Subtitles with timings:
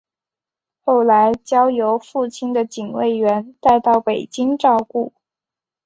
[0.79, 5.13] 后来交由父亲的警卫员带到北京照顾。